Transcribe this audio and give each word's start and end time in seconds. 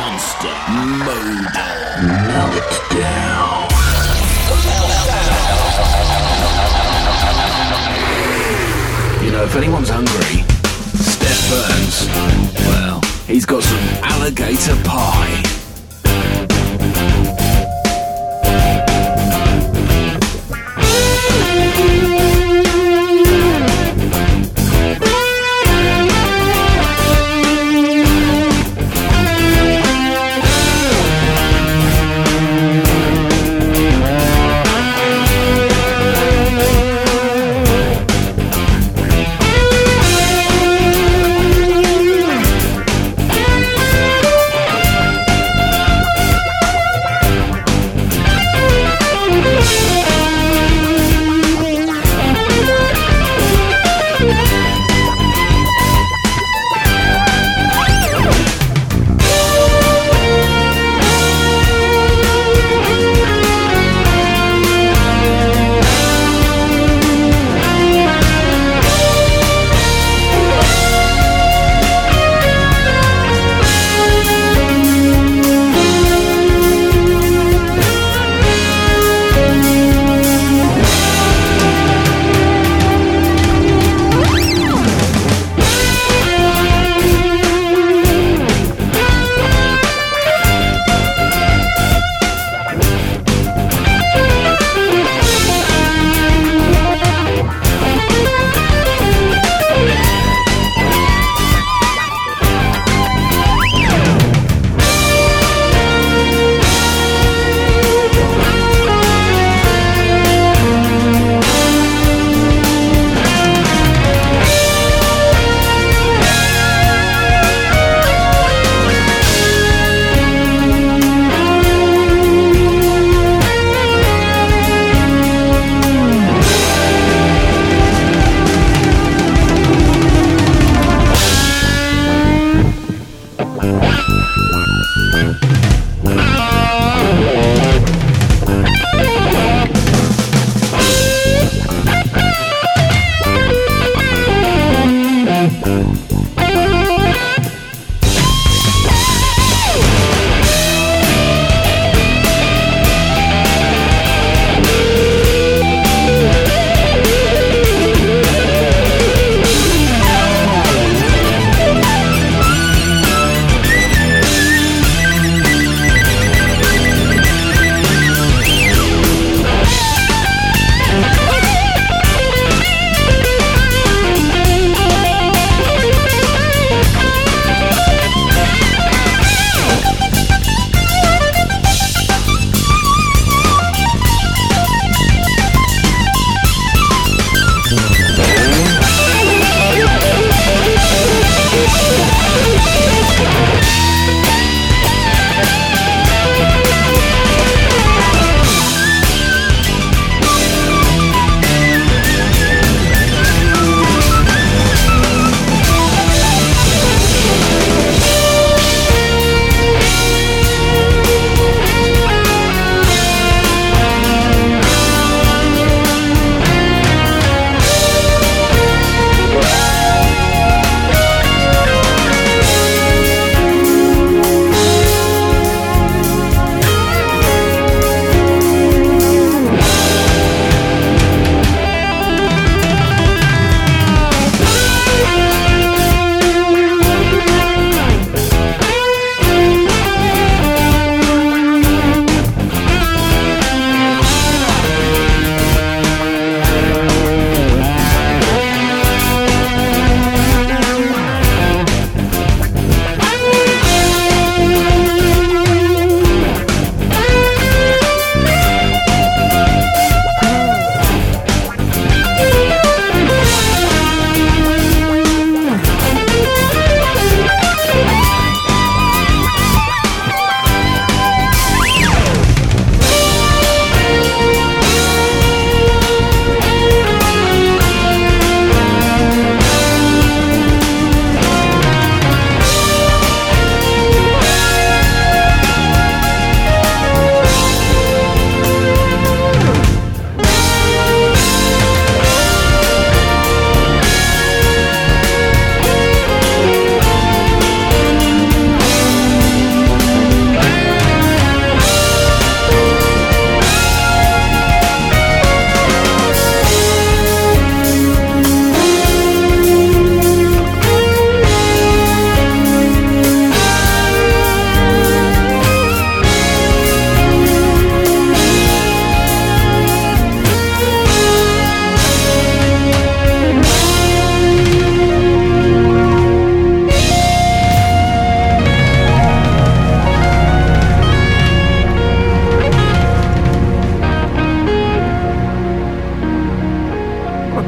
Monster 0.00 0.56
Mode. 1.04 1.56
Meltdown. 2.26 3.68
You 9.22 9.30
know, 9.30 9.44
if 9.44 9.54
anyone's 9.56 9.90
hungry, 9.90 10.42
Stef 10.96 11.40
Burns, 11.50 12.08
well, 12.66 13.02
he's 13.26 13.44
got 13.44 13.62
some 13.62 13.78
alligator 14.02 14.76
pie. 14.84 15.42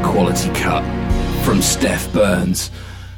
quality 0.03 0.49
cut 0.49 0.83
from 1.43 1.59
Stef 1.59 2.11
Burns. 2.13 2.69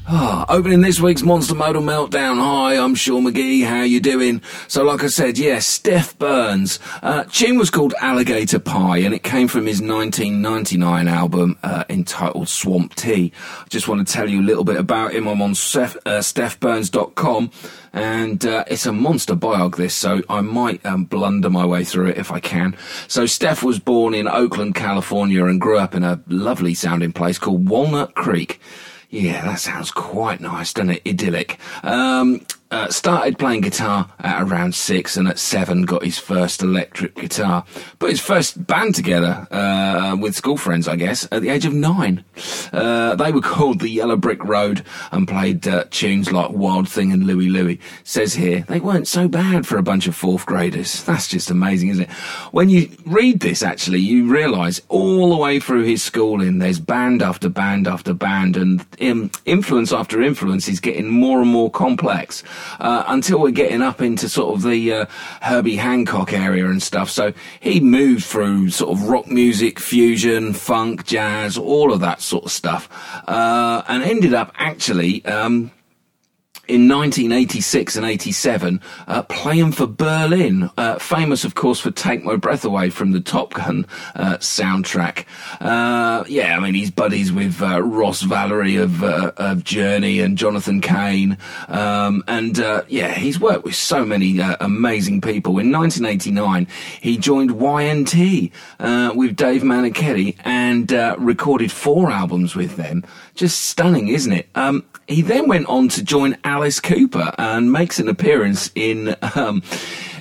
Ah, 0.08 0.46
opening 0.50 0.82
this 0.82 1.00
week's 1.00 1.24
Monster 1.24 1.56
Modal 1.56 1.82
Meltdown. 1.82 2.38
Hi, 2.38 2.78
I'm 2.78 2.94
Sean 2.94 3.24
McGee. 3.24 3.66
How 3.66 3.82
you 3.82 4.00
doing? 4.00 4.40
So, 4.68 4.84
like 4.84 5.04
I 5.04 5.08
said, 5.08 5.40
yes, 5.40 5.82
yeah, 5.84 6.00
Stef 6.00 6.16
Burns. 6.20 6.78
Uh, 7.02 7.24
tune 7.24 7.58
was 7.58 7.72
called 7.72 7.96
Alligator 8.00 8.60
Pie, 8.60 9.00
and 9.00 9.16
it 9.16 9.24
came 9.24 9.48
from 9.48 9.66
his 9.66 9.82
1999 9.82 11.08
album 11.08 11.58
uh, 11.64 11.86
entitled 11.90 12.50
Swamp 12.50 12.94
Tea. 12.94 13.32
I 13.62 13.68
just 13.70 13.88
want 13.88 14.08
to 14.08 14.14
tell 14.14 14.30
you 14.30 14.42
a 14.42 14.46
little 14.46 14.64
bit 14.64 14.78
about 14.78 15.16
him. 15.16 15.28
I'm 15.28 15.42
on 15.42 15.54
Stef, 15.54 15.98
uh, 16.06 16.20
StefBurns.com, 16.20 17.50
and 17.92 18.46
uh, 18.46 18.64
it's 18.68 18.86
a 18.86 18.94
monster 18.94 19.34
biog. 19.36 19.78
This, 19.78 19.96
so 19.96 20.22
I 20.30 20.42
might 20.42 20.86
um, 20.86 21.06
blunder 21.06 21.50
my 21.50 21.66
way 21.66 21.84
through 21.84 22.10
it 22.10 22.18
if 22.20 22.32
I 22.32 22.40
can. 22.40 22.78
So, 23.08 23.24
Stef 23.24 23.64
was 23.64 23.80
born 23.80 24.14
in 24.14 24.28
Oakland, 24.28 24.76
California, 24.76 25.46
and 25.46 25.60
grew 25.60 25.80
up 25.80 25.96
in 25.96 26.04
a 26.04 26.22
lovely 26.28 26.76
sounding 26.76 27.12
place 27.12 27.40
called 27.40 27.68
Walnut 27.68 28.14
Creek. 28.14 28.62
Yeah, 29.16 29.46
that 29.46 29.62
sounds 29.62 29.92
quite 29.92 30.42
nice, 30.42 30.74
doesn't 30.74 30.90
it? 30.90 31.02
Idyllic. 31.08 31.58
Um, 31.84 32.46
uh, 32.72 32.90
started 32.90 33.38
playing 33.38 33.62
guitar 33.62 34.12
at 34.20 34.42
around 34.42 34.74
six, 34.74 35.18
and 35.18 35.28
at 35.28 35.38
seven 35.38 35.84
got 35.84 36.04
his 36.04 36.18
first 36.18 36.64
electric 36.64 37.16
guitar. 37.16 37.64
Put 38.00 38.10
his 38.10 38.20
first 38.20 38.66
band 38.66 38.96
together 38.96 39.48
uh, 39.52 40.18
with 40.20 40.36
school 40.36 40.58
friends, 40.58 40.88
I 40.88 40.96
guess, 40.96 41.28
at 41.32 41.42
the 41.42 41.50
age 41.50 41.66
of 41.66 41.74
nine. 41.74 42.26
Uh, 42.74 43.16
they 43.16 43.32
were 43.32 43.42
called 43.42 43.80
the 43.80 43.90
Yellow 43.90 44.18
Brick 44.18 44.44
Road 44.44 44.84
and 45.12 45.28
played 45.28 45.68
uh, 45.68 45.86
tunes 45.92 46.32
like 46.32 46.52
Wild 46.52 46.90
Thing 46.90 47.12
and 47.12 47.26
Louie 47.26 47.50
Louie. 47.50 47.80
Says 48.04 48.34
here 48.34 48.66
they 48.68 48.80
weren't 48.80 49.08
so 49.08 49.28
bad 49.28 49.68
for 49.68 49.78
a 49.78 49.84
bunch 49.84 50.08
of 50.08 50.16
fourth 50.16 50.46
graders. 50.46 51.04
That's 51.04 51.28
just 51.28 51.52
amazing, 51.52 51.90
isn't 51.90 52.06
it? 52.06 52.12
When 52.52 52.70
you 52.70 52.90
read 53.06 53.42
this, 53.42 53.62
actually, 53.62 54.00
you 54.00 54.28
realise 54.28 54.82
all 54.90 55.30
the 55.30 55.38
way 55.38 55.60
through 55.60 55.84
his 55.84 56.02
schooling, 56.02 56.60
there's 56.60 56.80
band 56.80 57.22
after 57.22 57.48
band 57.48 57.88
after 57.88 58.14
band, 58.14 58.58
and 58.58 58.86
um, 59.02 59.32
influence 59.46 59.92
after 59.94 60.22
influence 60.22 60.68
is 60.68 60.80
getting 60.80 61.08
more 61.08 61.42
and 61.42 61.50
more 61.50 61.70
complex 61.70 62.44
uh, 62.80 63.04
until 63.08 63.40
we're 63.40 63.52
getting 63.52 63.82
up 63.82 64.02
into 64.02 64.30
sort 64.30 64.56
of 64.56 64.64
the 64.64 64.94
uh, 64.94 65.06
Herbie 65.42 65.76
Hancock 65.76 66.34
area 66.34 66.68
and 66.68 66.82
stuff. 66.82 67.10
So 67.10 67.34
he 67.60 67.80
moved 67.80 68.26
through 68.26 68.70
sort 68.70 68.98
of 68.98 69.04
rock 69.04 69.28
music, 69.28 69.80
fusion, 69.80 70.54
funk, 70.54 71.06
jazz, 71.06 71.58
all 71.58 71.94
of 71.94 72.00
that 72.02 72.22
sort 72.22 72.46
of 72.46 72.52
stuff, 72.52 72.90
uh, 73.28 73.84
and 73.88 74.04
ended 74.04 74.34
up 74.34 74.52
actually. 74.56 75.24
Um, 75.26 75.72
in 76.68 76.88
1986 76.88 77.96
and 77.96 78.06
87, 78.06 78.82
uh, 79.08 79.22
playing 79.24 79.72
for 79.72 79.86
Berlin, 79.86 80.70
uh, 80.78 80.98
famous, 80.98 81.44
of 81.44 81.56
course, 81.56 81.80
for 81.80 81.92
Take 81.92 82.24
My 82.24 82.36
Breath 82.36 82.66
Away 82.66 82.90
from 82.90 83.12
the 83.12 83.22
Top 83.22 83.54
Gun 83.54 83.86
uh, 84.16 84.38
soundtrack. 84.38 85.26
Uh, 85.60 86.24
yeah, 86.28 86.58
I 86.58 86.60
mean, 86.60 86.74
he's 86.74 86.92
buddies 86.92 87.32
with 87.32 87.62
uh, 87.62 87.82
Ross 87.82 88.24
Valory 88.24 88.82
of, 88.82 89.04
uh, 89.04 89.32
of 89.38 89.64
Journey 89.64 90.20
and 90.20 90.38
Jonathan 90.38 90.82
Cain. 90.82 91.38
Um, 91.68 92.24
and 92.28 92.58
yeah, 92.88 93.14
he's 93.14 93.40
worked 93.40 93.64
with 93.64 93.76
so 93.76 94.06
many 94.06 94.40
amazing 94.40 95.22
people. 95.22 95.60
In 95.60 95.72
1989, 95.72 96.68
he 97.02 97.18
joined 97.18 97.52
Y&T 97.52 98.52
with 98.80 99.36
Dave 99.36 99.62
Meniketti 99.62 100.36
and 100.44 100.92
recorded 101.20 101.72
four 101.72 102.12
albums 102.12 102.56
with 102.56 102.76
them. 102.76 103.04
Just 103.36 103.62
stunning, 103.62 104.08
isn't 104.08 104.32
it? 104.32 104.48
Um, 104.56 104.86
he 105.08 105.22
then 105.22 105.48
went 105.48 105.68
on 105.68 105.88
to 105.90 106.04
join 106.04 106.38
Alice 106.44 106.80
Cooper 106.80 107.34
and 107.38 107.72
makes 107.72 108.00
an 108.00 108.08
appearance 108.08 108.72
in 108.76 109.16
um, 109.36 109.62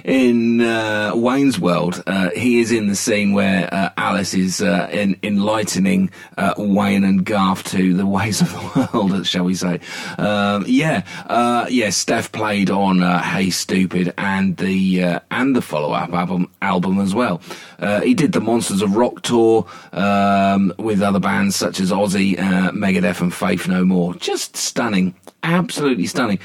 in 0.04 0.60
uh, 0.60 1.12
Wayne's 1.14 1.58
World. 1.58 2.02
Uh, 2.06 2.30
he 2.36 2.60
is 2.60 2.70
in 2.70 2.88
the 2.88 2.94
scene 2.94 3.32
where 3.32 3.72
uh, 3.72 3.90
Alice 3.96 4.34
is 4.34 4.60
uh, 4.60 4.88
in, 4.92 5.18
enlightening 5.22 6.10
uh, 6.36 6.54
Wayne 6.58 7.04
and 7.04 7.24
Garth 7.24 7.64
to 7.70 7.94
the 7.94 8.06
ways 8.14 8.42
of 8.42 8.52
the 8.52 8.88
world, 8.92 9.26
shall 9.26 9.44
we 9.44 9.54
say? 9.54 9.80
Um, 10.18 10.64
yeah, 10.68 11.04
uh, 11.26 11.66
yeah. 11.70 11.88
Stef 11.88 12.30
played 12.32 12.70
on 12.70 12.98
"Hey 12.98 13.46
Stoopid" 13.46 14.12
and 14.18 14.56
the 14.58 15.20
and 15.30 15.56
the 15.56 15.62
follow-up 15.62 16.12
album 16.12 16.50
album 16.60 17.00
as 17.00 17.14
well. 17.14 17.40
he 18.02 18.14
did 18.14 18.32
the 18.32 18.40
Monsters 18.40 18.82
of 18.82 18.94
Rock 18.96 19.22
tour 19.22 19.66
um, 19.92 20.72
with 20.78 21.00
other 21.00 21.20
bands 21.20 21.56
such 21.56 21.80
as 21.80 21.90
Ozzy, 21.90 22.36
Megadeth, 22.36 23.20
and 23.20 23.32
Faith 23.32 23.66
No 23.68 23.84
More. 23.84 24.14
Just 24.14 24.56
stunning, 24.56 25.14
absolutely 25.44 26.06
stunning. 26.06 26.40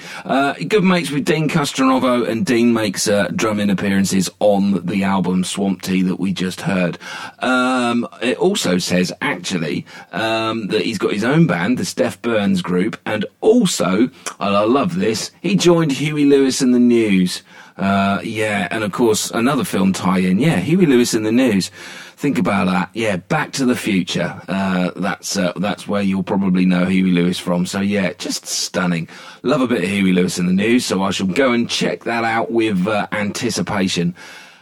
good 0.68 0.84
mates 0.84 1.10
with 1.10 1.26
Deen 1.26 1.50
Castronovo, 1.50 2.28
and 2.28 2.46
Dean 2.46 2.74
makes 2.74 3.08
uh, 3.08 3.30
drumming 3.36 3.70
appearances 3.70 4.30
on 4.40 4.86
the 4.86 5.04
album 5.04 5.44
Swamp 5.44 5.82
Tea 5.82 6.04
that 6.04 6.20
we 6.20 6.34
just 6.34 6.62
heard. 6.62 7.00
Um, 7.40 8.08
it 8.22 8.38
also 8.38 8.78
says 8.78 9.12
actually 9.22 9.86
um, 10.12 10.68
that 10.68 10.84
he's 10.84 10.98
got 10.98 11.14
his 11.14 11.24
own 11.24 11.48
band, 11.48 11.78
the 11.78 11.84
Stef 11.84 12.22
Burns 12.22 12.62
Group, 12.62 13.00
and 13.06 13.26
also, 13.42 13.94
and 13.94 14.12
I 14.40 14.64
love 14.66 14.96
this, 14.96 15.32
he 15.42 15.56
joined 15.56 15.94
Huey 15.94 16.26
Lewis 16.26 16.62
and 16.62 16.74
the 16.74 16.80
News. 16.80 17.42
Uh, 17.80 18.20
yeah, 18.24 18.68
and 18.72 18.84
of 18.84 18.92
course 18.92 19.32
another 19.32 19.64
film 19.64 19.94
tie-in. 19.94 20.38
Yeah, 20.40 20.58
Huey 20.58 20.86
Lewis 20.86 21.14
in 21.14 21.24
the 21.24 21.32
News. 21.32 21.72
Think 22.18 22.38
about 22.38 22.66
that. 22.66 22.90
Yeah, 22.94 23.16
Back 23.16 23.54
to 23.54 23.66
the 23.66 23.78
Future. 23.78 24.42
Uh, 24.50 24.92
that's 24.98 25.38
uh, 25.38 25.54
that's 25.56 25.88
where 25.88 26.02
you'll 26.02 26.22
probably 26.24 26.66
know 26.66 26.86
Huey 26.86 27.12
Lewis 27.12 27.40
from. 27.40 27.66
So 27.66 27.80
yeah, 27.80 28.12
just 28.14 28.46
stunning. 28.46 29.08
Love 29.44 29.62
a 29.62 29.68
bit 29.68 29.84
of 29.86 29.90
Huey 29.90 30.12
Lewis 30.12 30.38
in 30.38 30.46
the 30.46 30.52
news. 30.54 30.86
So 30.86 31.02
I 31.02 31.12
shall 31.12 31.28
go 31.28 31.54
and 31.54 31.70
check 31.70 32.04
that 32.04 32.26
out 32.26 32.52
with 32.52 32.86
uh, 32.86 33.08
anticipation. 33.14 34.14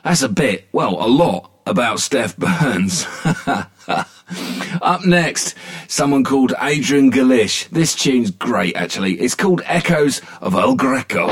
That's 0.03 0.21
a 0.21 0.29
bit, 0.29 0.65
well, 0.71 1.03
a 1.03 1.09
lot 1.09 1.51
about 1.65 1.97
Stef 1.97 2.37
Burns. 2.37 3.05
Up 4.81 5.05
next, 5.05 5.55
someone 5.87 6.23
called 6.23 6.53
Adrian 6.61 7.11
Galysh. 7.11 7.67
This 7.69 7.95
tune's 7.95 8.29
great, 8.29 8.75
actually. 8.75 9.13
It's 9.19 9.35
called 9.35 9.61
Echoes 9.65 10.21
of 10.41 10.53
El 10.53 10.75
Greco. 10.75 11.27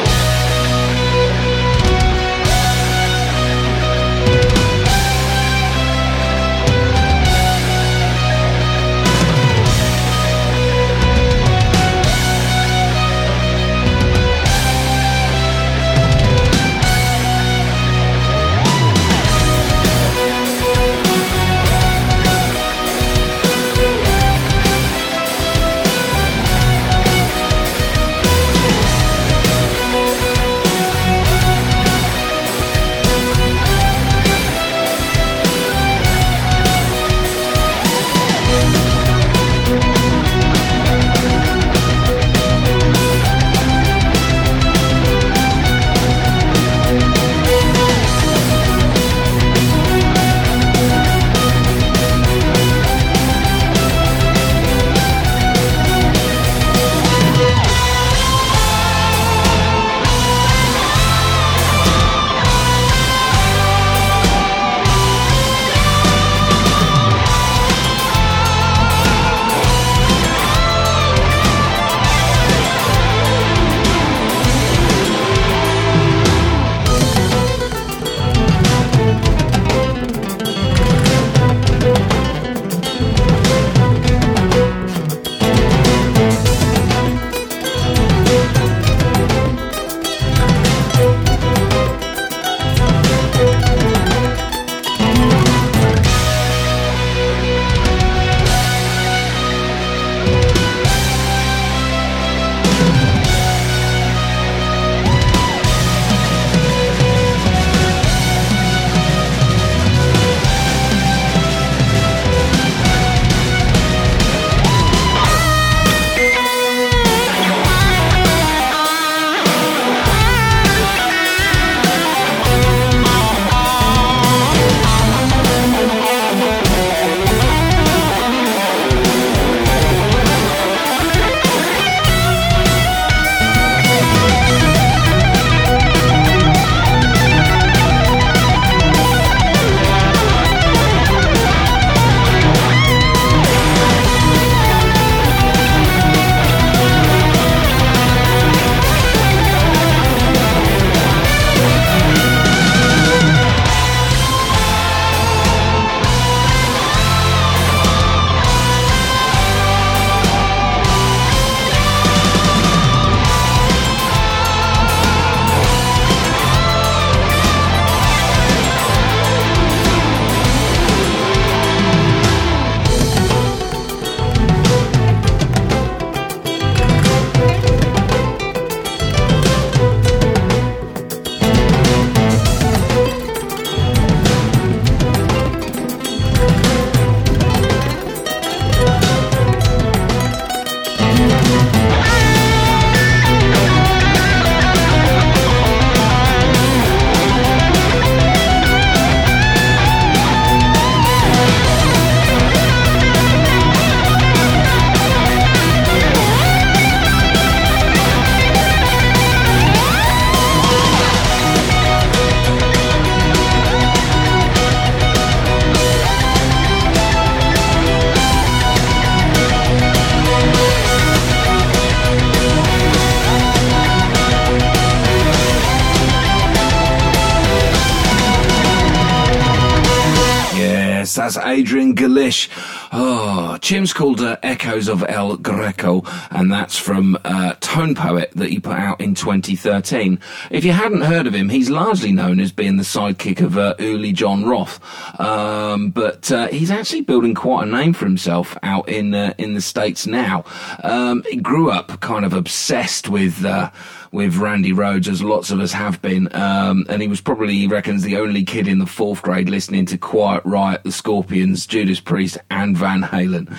Tune's 233.65 233.93
called 233.93 234.21
uh, 234.21 234.37
Echoes 234.43 234.87
of 234.87 235.03
El 235.09 235.37
Greco, 235.37 236.03
and 236.29 236.53
that's 236.53 236.77
from 236.77 237.17
uh, 237.25 237.55
Tone 237.61 237.95
Poet 237.95 238.29
that 238.35 238.51
he 238.51 238.59
put 238.59 238.77
out 238.77 239.01
in 239.01 239.15
2013. 239.15 240.19
If 240.51 240.63
you 240.63 240.71
hadn't 240.71 241.01
heard 241.01 241.25
of 241.25 241.33
him, 241.33 241.49
he's 241.49 241.71
largely 241.71 242.11
known 242.11 242.39
as 242.39 242.51
being 242.51 242.77
the 242.77 242.83
sidekick 242.83 243.41
of 243.41 243.57
uh, 243.57 243.73
Uli 243.79 244.11
Jon 244.11 244.45
Roth, 244.45 244.79
um, 245.19 245.89
but 245.89 246.31
uh, 246.31 246.47
he's 246.49 246.69
actually 246.69 247.01
building 247.01 247.33
quite 247.33 247.67
a 247.67 247.71
name 247.71 247.93
for 247.93 248.05
himself 248.05 248.55
out 248.61 248.87
in 248.87 249.15
uh, 249.15 249.33
in 249.39 249.55
the 249.55 249.61
states 249.61 250.05
now. 250.05 250.43
Um, 250.83 251.23
he 251.27 251.37
grew 251.37 251.71
up 251.71 251.99
kind 252.01 252.23
of 252.23 252.33
obsessed 252.33 253.09
with 253.09 253.43
uh, 253.43 253.71
with 254.15 254.37
Randy 254.37 254.71
Rhoads, 254.71 255.09
as 255.09 255.21
lots 255.21 255.51
of 255.51 255.59
us 255.59 255.73
have 255.73 256.01
been. 256.01 256.33
Um, 256.33 256.85
and 256.87 257.01
he 257.01 257.07
was 257.07 257.19
probably, 257.19 257.53
he 257.53 257.67
reckons, 257.67 258.01
the 258.01 258.17
only 258.17 258.45
kid 258.45 258.65
in 258.65 258.79
the 258.79 258.85
fourth 258.85 259.21
grade 259.21 259.49
listening 259.49 259.85
to 259.87 259.97
Quiet 259.97 260.41
Riot, 260.45 260.83
The 260.85 260.91
Scorpions, 260.93 261.67
Judas 261.67 261.99
Priest, 261.99 262.37
and 262.49 262.77
Van 262.77 263.01
Halen. 263.01 263.51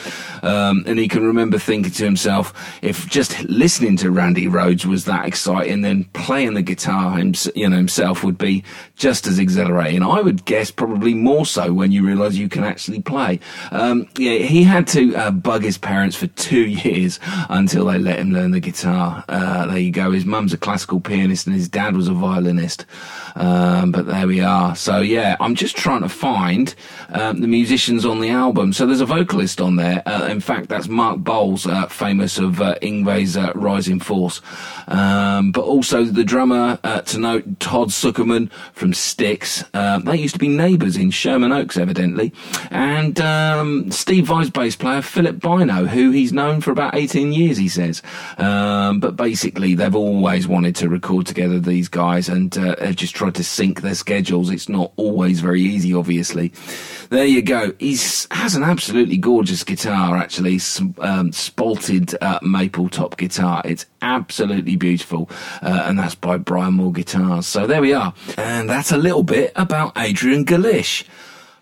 Um, 0.43 0.83
and 0.87 0.99
he 0.99 1.09
can 1.09 1.25
remember 1.25 1.59
thinking 1.59 1.93
to 1.93 2.05
himself, 2.05 2.55
if 2.81 3.07
just 3.07 3.45
listening 3.45 3.99
to 3.99 4.11
Randy 4.11 4.47
Rhoads 4.47 4.87
was 4.87 5.05
that 5.05 5.27
exciting, 5.27 5.83
then 5.83 6.05
playing 6.15 6.55
the 6.55 6.63
guitar 6.63 7.19
you 7.55 7.69
know, 7.69 7.77
himself 7.77 8.25
would 8.25 8.39
be 8.39 8.65
just 8.97 9.27
as 9.27 9.39
exhilarating. 9.39 10.03
I 10.03 10.23
would 10.23 10.47
guess 10.47 10.71
probably 10.71 11.13
more 11.13 11.45
so 11.45 11.71
when 11.73 11.93
you 11.93 12.07
realise 12.07 12.35
you 12.35 12.49
can 12.49 12.65
actually 12.65 13.03
play. 13.03 13.41
Um, 13.73 14.09
yeah, 14.17 14.39
he 14.39 14.65
had 14.65 14.87
to 14.89 15.15
uh, 15.17 15.31
bug 15.33 15.63
his 15.63 15.77
parents 15.77 16.17
for 16.17 16.29
two 16.29 16.67
years 16.67 17.21
until 17.51 17.85
they 17.85 17.99
let 17.99 18.19
him 18.19 18.33
learn 18.33 18.53
the 18.53 18.61
guitar. 18.61 19.23
Uh, 19.29 19.67
there 19.67 19.79
you 19.79 19.91
go. 19.91 20.13
His 20.13 20.25
mum 20.25 20.46
mum's 20.47 20.55
a 20.55 20.57
classical 20.57 21.01
pianist 21.01 21.49
and 21.49 21.57
his 21.57 21.69
dad 21.69 21.97
was 21.97 22.07
a 22.07 22.13
violinist. 22.13 22.87
Um, 23.35 23.91
but 23.91 24.07
there 24.07 24.29
we 24.29 24.41
are. 24.41 24.77
So 24.77 25.01
yeah, 25.01 25.37
I'm 25.41 25.57
just 25.57 25.77
trying 25.77 26.03
to 26.03 26.09
find 26.09 26.73
um, 27.09 27.41
the 27.41 27.49
musicians 27.49 28.07
on 28.07 28.21
the 28.21 28.31
album. 28.31 28.73
So 28.73 28.87
there's 28.87 29.01
a 29.01 29.07
vocalist 29.07 29.61
on 29.61 29.75
there. 29.75 30.05
Uh, 30.07 30.29
in 30.29 30.39
fact, 30.39 30.69
that's 30.69 30.87
Mark 30.87 31.19
Boals, 31.19 31.69
uh, 31.69 31.89
famous 31.89 32.39
of 32.39 32.61
uh, 32.61 32.77
Yngwie's 32.81 33.37
uh, 33.37 33.51
Rising 33.57 33.99
Force. 33.99 34.41
Um, 34.87 35.51
but 35.51 35.65
also 35.65 36.05
the 36.05 36.23
drummer 36.23 36.79
uh, 36.85 37.01
to 37.01 37.19
note, 37.19 37.59
Todd 37.59 37.89
Sucherman 37.89 38.49
from 38.73 38.95
Styx. 38.95 39.65
Um, 39.75 40.05
they 40.05 40.17
used 40.17 40.35
to 40.35 40.39
be 40.39 40.49
neighbours 40.49 40.97
in 40.97 41.11
Sherman 41.11 41.51
Oaks, 41.51 41.77
evidently. 41.77 42.33
And 42.71 43.21
um, 43.21 43.91
Steve 43.91 44.27
Vai's 44.27 44.51
bass 44.51 44.77
player, 44.77 45.03
Philip 45.03 45.39
Bynoe, 45.39 45.89
who 45.89 46.13
he's 46.13 46.33
known 46.33 46.61
for 46.61 46.71
about 46.71 46.95
18 46.95 47.33
years, 47.33 47.57
he 47.57 47.69
says. 47.69 48.01
Um, 48.39 49.01
but 49.01 49.17
basically, 49.17 49.75
they've 49.75 49.95
always 49.97 50.36
always 50.37 50.47
wanted 50.47 50.77
to 50.77 50.91
record 50.91 51.27
together, 51.27 51.59
these 51.59 51.89
guys, 51.89 52.29
and 52.29 52.59
uh, 52.59 52.77
have 52.85 52.97
just 52.97 53.17
tried 53.17 53.35
to 53.35 53.43
sync 53.43 53.81
their 53.81 53.95
schedules. 53.95 54.51
It's 54.51 54.69
not 54.69 54.93
always 54.97 55.41
very 55.41 55.63
easy, 55.63 55.95
obviously. 55.95 56.53
There 57.09 57.25
you 57.25 57.41
go. 57.41 57.73
He 57.79 57.93
has 58.33 58.55
an 58.55 58.63
absolutely 58.63 59.17
gorgeous 59.17 59.65
guitar, 59.65 60.15
actually, 60.15 60.57
um, 60.99 61.31
spalted 61.31 62.15
uh, 62.21 62.39
maple 62.43 62.91
top 62.91 63.17
guitar. 63.17 63.63
It's 63.65 63.87
absolutely 64.03 64.77
beautiful, 64.77 65.31
uh, 65.63 65.85
and 65.87 65.99
that's 65.99 66.15
by 66.15 66.37
Brian 66.37 66.75
Moore 66.75 66.93
Guitars. 66.93 67.47
So 67.47 67.67
there 67.67 67.81
we 67.81 67.95
are. 67.95 68.13
And 68.37 68.69
that's 68.69 68.93
a 68.93 68.99
little 68.99 69.23
bit 69.23 69.53
about 69.57 69.97
Adrian 69.97 70.45
Galysh. 70.45 71.05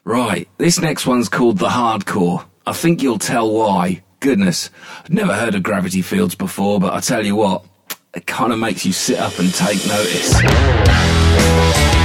Right, 0.03 0.49
this 0.59 0.81
next 0.81 1.07
one's 1.07 1.29
called 1.29 1.59
The 1.59 1.69
Hardcore. 1.69 2.45
I 2.67 2.73
think 2.73 3.05
you'll 3.05 3.21
tell 3.21 3.55
why. 3.55 4.03
Goodness, 4.19 4.69
I've 5.05 5.11
never 5.11 5.33
heard 5.33 5.55
of 5.55 5.63
gravity 5.63 6.03
fields 6.03 6.35
before, 6.35 6.81
but 6.81 6.93
I 6.93 6.99
tell 6.99 7.25
you 7.25 7.37
what, 7.37 7.65
it 8.15 8.27
kind 8.27 8.53
of 8.53 8.59
makes 8.59 8.87
you 8.87 8.93
sit 8.93 9.19
up 9.19 9.39
and 9.39 9.53
take 9.53 9.85
notice. 9.87 12.04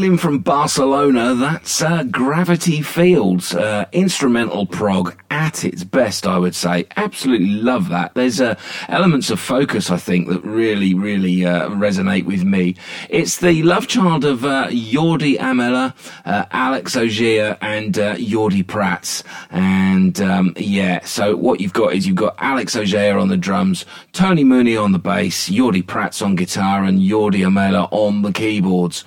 hailing 0.00 0.16
from 0.16 0.38
Barcelona, 0.38 1.34
that's 1.34 1.82
uh, 1.82 2.02
Gravity 2.04 2.80
Fields, 2.80 3.54
uh, 3.54 3.84
instrumental 3.92 4.64
prog 4.64 5.14
at 5.30 5.62
its 5.62 5.84
best, 5.84 6.26
I 6.26 6.38
would 6.38 6.54
say. 6.54 6.86
Absolutely 6.96 7.50
love 7.50 7.90
that. 7.90 8.14
There's 8.14 8.40
uh, 8.40 8.54
elements 8.88 9.28
of 9.28 9.38
focus, 9.38 9.90
I 9.90 9.98
think, 9.98 10.28
that 10.28 10.42
really, 10.42 10.94
really 10.94 11.44
uh, 11.44 11.68
resonate 11.68 12.24
with 12.24 12.44
me. 12.44 12.76
It's 13.10 13.40
the 13.40 13.62
love 13.62 13.88
child 13.88 14.24
of 14.24 14.42
uh, 14.42 14.68
Jordi 14.70 15.36
Amela, 15.36 15.94
uh, 16.24 16.46
Alex 16.50 16.96
Ogier, 16.96 17.58
and 17.60 17.92
Jordi 17.92 18.64
Prats. 18.64 19.22
And 19.50 20.18
um, 20.22 20.54
yeah, 20.56 21.04
so 21.04 21.36
what 21.36 21.60
you've 21.60 21.74
got 21.74 21.92
is 21.92 22.06
you've 22.06 22.16
got 22.16 22.36
Alex 22.38 22.74
Ogier 22.74 23.18
on 23.18 23.28
the 23.28 23.36
drums, 23.36 23.84
Tony 24.12 24.44
Mooney 24.44 24.78
on 24.78 24.92
the 24.92 24.98
bass, 24.98 25.50
Jordi 25.50 25.82
Prats 25.82 26.24
on 26.24 26.36
guitar, 26.36 26.84
and 26.84 27.00
Jordi 27.00 27.40
Amela 27.40 27.86
on 27.90 28.22
the 28.22 28.32
keyboards. 28.32 29.04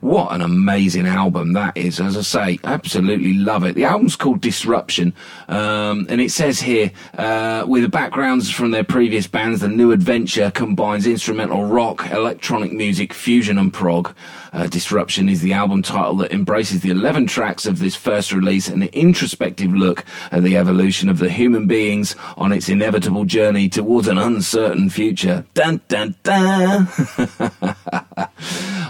What 0.00 0.32
an 0.32 0.42
amazing 0.42 1.06
album 1.06 1.54
that 1.54 1.76
is. 1.76 2.00
As 2.00 2.16
I 2.16 2.20
say, 2.20 2.58
absolutely 2.64 3.32
love 3.32 3.64
it. 3.64 3.74
The 3.74 3.84
album's 3.84 4.14
called 4.14 4.42
Disruption, 4.42 5.14
um, 5.48 6.06
and 6.10 6.20
it 6.20 6.30
says 6.30 6.60
here, 6.60 6.92
uh, 7.16 7.64
with 7.66 7.82
the 7.82 7.88
backgrounds 7.88 8.50
from 8.50 8.72
their 8.72 8.84
previous 8.84 9.26
bands, 9.26 9.60
the 9.62 9.68
new 9.68 9.92
adventure 9.92 10.50
combines 10.50 11.06
instrumental 11.06 11.64
rock, 11.64 12.10
electronic 12.10 12.72
music, 12.72 13.14
fusion, 13.14 13.56
and 13.56 13.72
prog. 13.72 14.14
Uh, 14.56 14.66
Disruption 14.66 15.28
is 15.28 15.42
the 15.42 15.52
album 15.52 15.82
title 15.82 16.16
that 16.16 16.32
embraces 16.32 16.80
the 16.80 16.88
11 16.88 17.26
tracks 17.26 17.66
of 17.66 17.78
this 17.78 17.94
first 17.94 18.32
release, 18.32 18.68
an 18.68 18.84
introspective 18.84 19.70
look 19.70 20.02
at 20.32 20.42
the 20.42 20.56
evolution 20.56 21.10
of 21.10 21.18
the 21.18 21.28
human 21.28 21.66
beings 21.66 22.16
on 22.38 22.52
its 22.52 22.70
inevitable 22.70 23.26
journey 23.26 23.68
towards 23.68 24.08
an 24.08 24.16
uncertain 24.16 24.88
future. 24.88 25.44
Dun 25.52 25.82
dun 25.88 26.14
dun! 26.22 26.88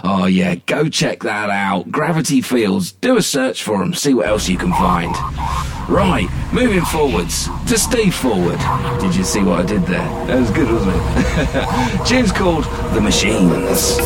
oh 0.05 0.25
yeah, 0.29 0.55
go 0.67 0.87
check 0.87 1.23
that 1.23 1.49
out. 1.49 1.91
Gravity 1.91 2.39
Fields. 2.39 2.93
Do 2.93 3.17
a 3.17 3.21
search 3.21 3.61
for 3.61 3.79
them, 3.79 3.93
see 3.93 4.13
what 4.13 4.27
else 4.27 4.47
you 4.47 4.57
can 4.57 4.71
find. 4.71 5.13
Right, 5.89 6.29
moving 6.53 6.85
forwards 6.85 7.49
to 7.67 7.77
Steve 7.77 8.15
Forward. 8.15 8.59
Did 9.01 9.13
you 9.13 9.25
see 9.25 9.43
what 9.43 9.59
I 9.59 9.63
did 9.65 9.83
there? 9.83 10.07
That 10.27 10.39
was 10.39 10.51
good, 10.51 10.71
wasn't 10.71 10.95
it? 10.95 12.07
Tune's 12.07 12.31
called 12.31 12.63
The 12.93 13.01
Machines. 13.01 13.97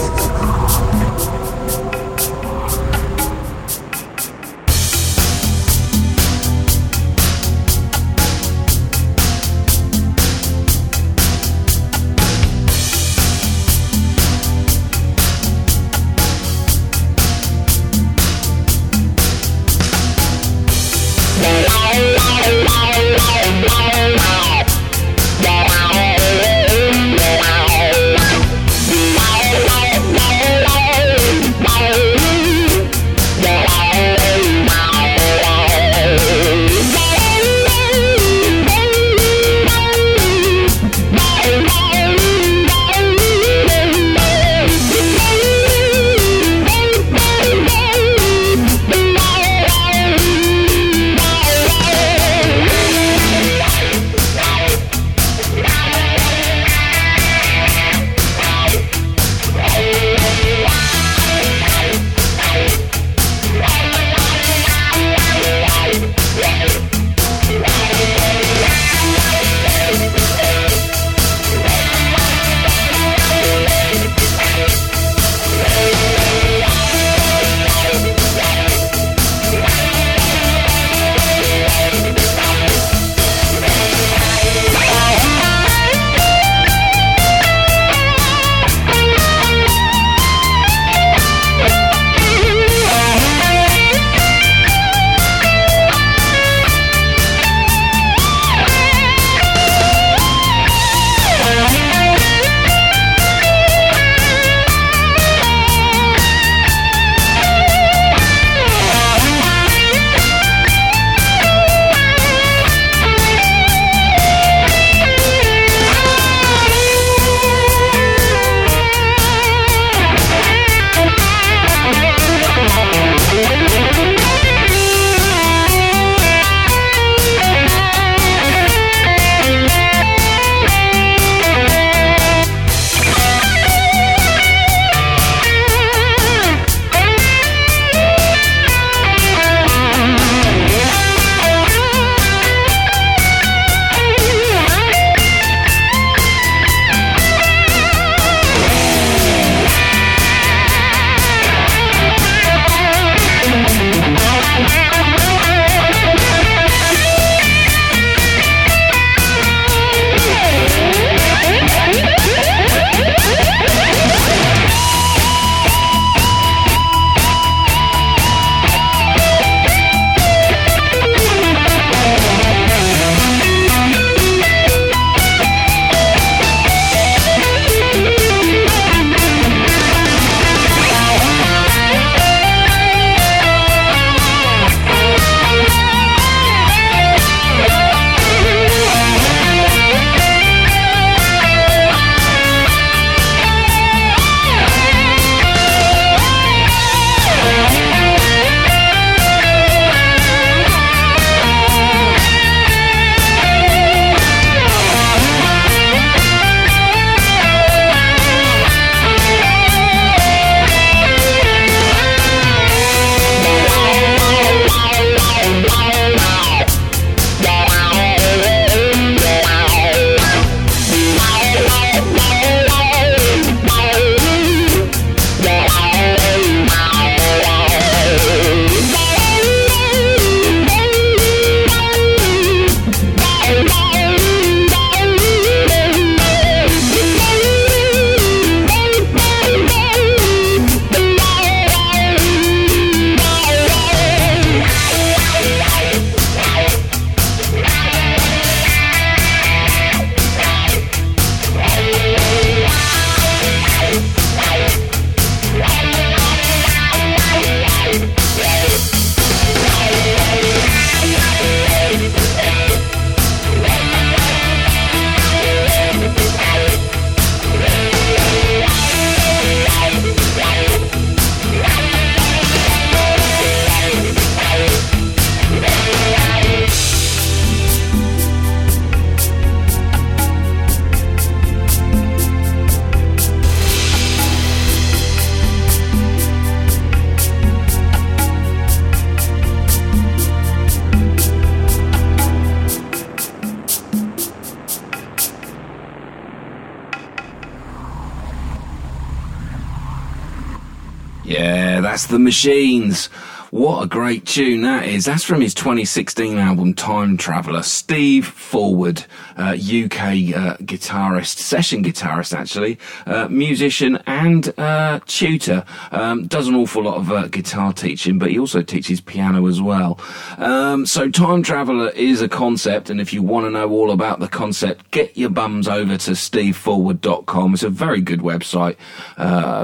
Machines. 302.32 303.08
What 303.50 303.84
a 303.84 303.88
great 303.88 304.26
tune 304.26 304.62
that 304.62 304.86
is. 304.86 305.04
That's 305.04 305.26
from 305.26 305.42
his 305.42 305.54
2016 305.54 306.38
album 306.38 306.74
Time 306.74 307.18
Traveller. 307.18 307.62
Steve 307.62 308.26
Forward, 308.26 309.04
uh, 309.38 309.54
UK 309.54 310.34
uh, 310.36 310.58
guitarist, 310.64 311.38
session 311.38 311.84
guitarist 311.84 312.38
actually, 312.38 312.78
uh, 313.06 313.28
musician 313.30 313.98
and 314.08 314.54
uh, 314.60 315.00
tutor. 315.06 315.64
Um, 315.92 316.28
does 316.28 316.48
an 316.48 316.56
awful 316.56 316.84
lot 316.84 316.98
of 316.98 317.12
uh, 317.12 317.28
guitar 317.28 317.74
teaching, 317.74 318.20
but 318.20 318.32
he 318.32 318.40
also 318.40 318.62
teaches 318.62 319.02
piano 319.02 319.48
as 319.48 319.62
well. 319.62 320.00
Um, 320.38 320.86
so 320.86 321.10
Time 321.10 321.44
Traveller 321.44 321.90
is 321.90 322.22
a 322.22 322.30
concept, 322.30 322.90
and 322.90 323.00
if 323.00 323.14
you 323.14 323.22
want 323.22 323.46
to 323.46 323.50
know 323.50 323.70
all 323.70 323.92
about 323.92 324.20
the 324.20 324.28
concept, 324.28 324.92
get 324.92 325.18
your 325.18 325.30
bums 325.30 325.68
over 325.68 325.98
to 325.98 326.12
steveforward.com. 326.12 327.54
It's 327.54 327.64
a 327.64 327.70
very 327.70 328.02
good 328.02 328.22
website. 328.22 328.78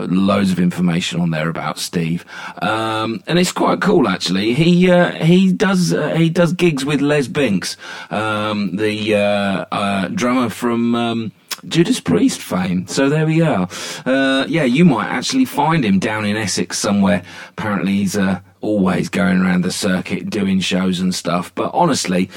Loads 0.10 0.51
of 0.51 0.60
information 0.60 1.19
on 1.21 1.32
there 1.32 1.49
about 1.49 1.80
Steve. 1.80 2.25
Um, 2.62 3.23
and 3.27 3.39
it's 3.39 3.51
quite 3.51 3.82
cool 3.82 4.08
actually. 4.08 4.53
He 4.53 4.88
he 5.23 5.51
does 5.51 5.95
he 6.15 6.30
does 6.30 6.53
gigs 6.53 6.86
with 6.86 7.01
Les 7.01 7.27
Binks, 7.27 7.77
um, 8.10 8.75
the 8.75 9.15
uh, 9.15 9.56
uh 9.71 10.07
drummer 10.09 10.49
from. 10.49 10.95
Um, 10.95 11.31
Judas 11.67 11.99
Priest 11.99 12.39
fame. 12.39 12.85
So 12.85 13.09
there 13.09 13.25
we 13.25 13.41
are. 13.41 13.67
Uh, 14.05 14.45
yeah, 14.47 14.63
you 14.63 14.85
might 14.85 15.07
actually 15.07 15.45
find 15.45 15.83
him 15.83 15.97
down 15.97 16.23
in 16.23 16.37
Essex 16.37 16.77
somewhere. 16.77 17.23
Apparently, 17.49 17.93
he's 17.93 18.15
uh, 18.15 18.41
always 18.61 19.09
going 19.09 19.41
around 19.41 19.63
the 19.63 19.71
circuit 19.71 20.29
doing 20.29 20.59
shows 20.59 20.99
and 20.99 21.13
stuff. 21.13 21.53
But 21.55 21.71
honestly, 21.73 22.29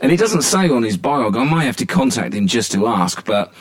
and 0.00 0.10
he 0.10 0.16
doesn't 0.16 0.42
say 0.42 0.68
on 0.68 0.82
his 0.82 0.98
biog, 0.98 1.40
I 1.40 1.44
might 1.44 1.64
have 1.64 1.76
to 1.76 1.86
contact 1.86 2.34
him 2.34 2.48
just 2.48 2.72
to 2.72 2.88
ask, 2.88 3.24
but 3.24 3.52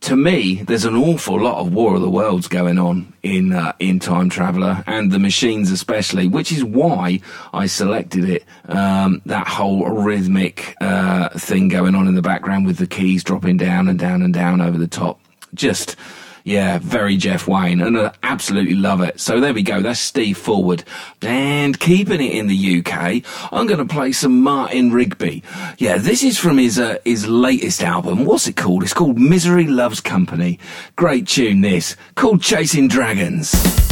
to 0.00 0.16
me, 0.16 0.62
there's 0.62 0.86
an 0.86 0.96
awful 0.96 1.38
lot 1.40 1.58
of 1.58 1.74
War 1.74 1.94
of 1.94 2.00
the 2.00 2.08
Worlds 2.08 2.48
going 2.48 2.78
on 2.78 3.12
in 3.22 3.52
uh, 3.52 3.74
in 3.78 3.98
Time 3.98 4.30
Traveller 4.30 4.82
and 4.86 5.12
the 5.12 5.18
machines 5.18 5.70
especially, 5.70 6.26
which 6.26 6.50
is 6.50 6.64
why 6.64 7.20
I 7.52 7.66
selected 7.66 8.28
it. 8.28 8.44
Um, 8.66 9.20
that 9.26 9.46
whole 9.46 9.86
rhythmic 9.88 10.74
uh, 10.80 11.28
thing 11.30 11.68
going 11.68 11.94
on 11.94 12.08
in 12.08 12.14
the 12.14 12.22
background 12.22 12.66
with 12.66 12.78
the 12.78 12.86
keys 12.86 13.22
dropping 13.22 13.58
down 13.58 13.88
and 13.88 13.98
down 13.98 14.22
and 14.22 14.32
down 14.32 14.62
over 14.62 14.78
the 14.78 14.88
top, 14.88 15.20
just 15.52 15.96
yeah, 16.44 16.78
very 16.78 17.16
Jeff 17.16 17.46
Wayne, 17.46 17.80
and 17.80 17.98
I 17.98 18.12
absolutely 18.22 18.74
love 18.74 19.00
it. 19.00 19.20
So 19.20 19.40
there 19.40 19.54
we 19.54 19.62
go. 19.62 19.80
That's 19.80 20.00
Steve 20.00 20.38
Forward, 20.38 20.84
and 21.22 21.78
keeping 21.78 22.20
it 22.20 22.32
in 22.32 22.46
the 22.46 22.78
UK, 22.80 23.22
I'm 23.52 23.66
going 23.66 23.78
to 23.86 23.92
play 23.92 24.12
some 24.12 24.42
Martin 24.42 24.92
Rigby. 24.92 25.42
Yeah, 25.78 25.98
this 25.98 26.22
is 26.22 26.38
from 26.38 26.58
his 26.58 26.78
uh, 26.78 26.98
his 27.04 27.28
latest 27.28 27.82
album. 27.82 28.24
What's 28.24 28.46
it 28.46 28.56
called? 28.56 28.82
It's 28.82 28.94
called 28.94 29.18
Misery 29.18 29.66
Loves 29.66 30.00
Company. 30.00 30.58
Great 30.96 31.26
tune. 31.26 31.60
This 31.60 31.96
called 32.14 32.42
Chasing 32.42 32.88
Dragons. 32.88 33.89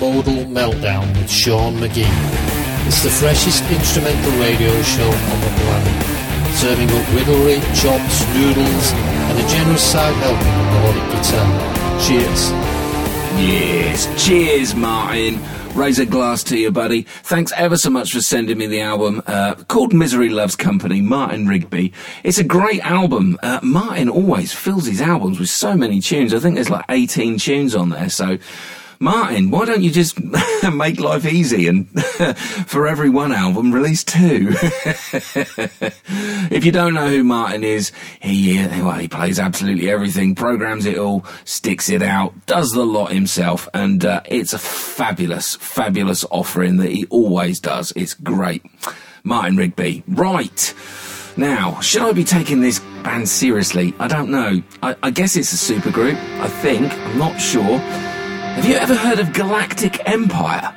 Modal 0.00 0.44
Meltdown 0.44 1.06
with 1.16 1.28
Sean 1.28 1.74
McGee. 1.78 2.06
It's 2.86 3.02
the 3.02 3.10
freshest 3.10 3.64
instrumental 3.70 4.30
radio 4.40 4.80
show 4.82 5.04
on 5.04 5.40
the 5.40 5.52
planet, 5.58 6.54
serving 6.54 6.88
up 6.88 7.04
whittlery, 7.06 7.58
chops, 7.74 8.24
noodles, 8.34 8.92
and 8.92 9.38
a 9.38 9.48
generous 9.48 9.82
side 9.82 10.14
helping 10.22 10.54
of 10.54 10.66
Nordic 10.72 11.06
guitar. 11.10 12.00
Cheers. 12.06 12.50
Yes, 13.40 14.24
cheers, 14.24 14.74
Martin. 14.76 15.40
Raise 15.74 15.98
a 15.98 16.06
glass 16.06 16.42
to 16.44 16.56
you, 16.56 16.70
buddy. 16.70 17.02
Thanks 17.02 17.52
ever 17.56 17.76
so 17.76 17.90
much 17.90 18.12
for 18.12 18.20
sending 18.20 18.56
me 18.58 18.66
the 18.68 18.80
album 18.80 19.20
uh, 19.26 19.54
called 19.66 19.92
Misery 19.92 20.28
Loves 20.28 20.56
Company, 20.56 21.00
Martin 21.00 21.46
Rigby. 21.48 21.92
It's 22.22 22.38
a 22.38 22.44
great 22.44 22.84
album. 22.84 23.36
Uh, 23.42 23.60
Martin 23.62 24.08
always 24.08 24.52
fills 24.52 24.86
his 24.86 25.00
albums 25.00 25.40
with 25.40 25.50
so 25.50 25.76
many 25.76 26.00
tunes. 26.00 26.32
I 26.32 26.38
think 26.38 26.54
there's 26.54 26.70
like 26.70 26.84
18 26.88 27.38
tunes 27.38 27.74
on 27.74 27.90
there, 27.90 28.08
so 28.08 28.38
Martin, 29.00 29.50
why 29.50 29.64
don't 29.64 29.82
you 29.82 29.90
just 29.90 30.18
make 30.72 30.98
life 30.98 31.24
easy 31.24 31.68
and 31.68 31.88
for 32.66 32.88
every 32.88 33.08
one 33.08 33.32
album 33.32 33.72
release 33.72 34.02
two? 34.02 34.48
if 36.50 36.64
you 36.64 36.72
don't 36.72 36.94
know 36.94 37.08
who 37.08 37.22
Martin 37.22 37.62
is, 37.62 37.92
he 38.20 38.56
well, 38.66 38.98
he 38.98 39.06
plays 39.06 39.38
absolutely 39.38 39.88
everything, 39.88 40.34
programs 40.34 40.84
it 40.84 40.98
all, 40.98 41.24
sticks 41.44 41.88
it 41.88 42.02
out, 42.02 42.46
does 42.46 42.72
the 42.72 42.84
lot 42.84 43.12
himself, 43.12 43.68
and 43.72 44.04
uh, 44.04 44.20
it's 44.24 44.52
a 44.52 44.58
fabulous, 44.58 45.54
fabulous 45.56 46.24
offering 46.30 46.78
that 46.78 46.90
he 46.90 47.06
always 47.06 47.60
does. 47.60 47.92
It's 47.94 48.14
great. 48.14 48.64
Martin 49.22 49.56
Rigby, 49.56 50.02
right. 50.08 50.74
Now, 51.36 51.78
should 51.80 52.02
I 52.02 52.12
be 52.12 52.24
taking 52.24 52.62
this 52.62 52.80
band 53.04 53.28
seriously? 53.28 53.94
I 54.00 54.08
don't 54.08 54.30
know. 54.30 54.60
I, 54.82 54.96
I 55.04 55.10
guess 55.10 55.36
it's 55.36 55.52
a 55.52 55.72
supergroup. 55.72 56.16
I 56.40 56.48
think. 56.48 56.92
I'm 56.92 57.18
not 57.18 57.40
sure. 57.40 57.78
Have 58.58 58.68
you 58.68 58.74
ever 58.74 58.96
heard 58.96 59.20
of 59.20 59.32
Galactic 59.32 60.00
Empire? 60.04 60.74